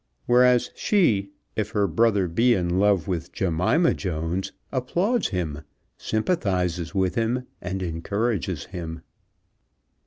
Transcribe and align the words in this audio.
Whereas 0.25 0.71
she, 0.75 1.29
if 1.55 1.69
her 1.73 1.85
brother 1.85 2.27
be 2.27 2.55
in 2.55 2.79
love 2.79 3.07
with 3.07 3.31
Jemima 3.31 3.93
Jones, 3.93 4.51
applauds 4.71 5.27
him, 5.27 5.61
sympathizes 5.95 6.95
with 6.95 7.13
him, 7.13 7.45
and 7.61 7.83
encourages 7.83 8.65
him. 8.65 9.03